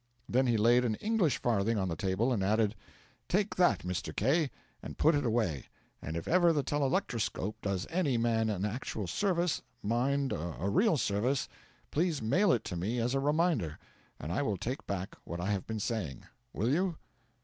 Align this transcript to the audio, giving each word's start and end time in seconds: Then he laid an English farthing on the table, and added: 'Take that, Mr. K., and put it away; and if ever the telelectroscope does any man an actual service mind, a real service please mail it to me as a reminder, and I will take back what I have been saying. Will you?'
Then 0.27 0.47
he 0.47 0.57
laid 0.57 0.83
an 0.83 0.95
English 0.95 1.37
farthing 1.39 1.77
on 1.77 1.87
the 1.87 1.95
table, 1.95 2.33
and 2.33 2.43
added: 2.43 2.73
'Take 3.29 3.53
that, 3.57 3.81
Mr. 3.81 4.15
K., 4.15 4.49
and 4.81 4.97
put 4.97 5.13
it 5.13 5.23
away; 5.27 5.65
and 6.01 6.17
if 6.17 6.27
ever 6.27 6.51
the 6.51 6.63
telelectroscope 6.63 7.61
does 7.61 7.85
any 7.91 8.17
man 8.17 8.49
an 8.49 8.65
actual 8.65 9.05
service 9.05 9.61
mind, 9.83 10.33
a 10.33 10.67
real 10.67 10.97
service 10.97 11.47
please 11.91 12.19
mail 12.19 12.51
it 12.51 12.63
to 12.63 12.75
me 12.75 12.97
as 12.97 13.13
a 13.13 13.19
reminder, 13.19 13.77
and 14.19 14.31
I 14.31 14.41
will 14.41 14.57
take 14.57 14.87
back 14.87 15.15
what 15.23 15.39
I 15.39 15.51
have 15.51 15.67
been 15.67 15.79
saying. 15.79 16.23
Will 16.51 16.69
you?' 16.69 16.97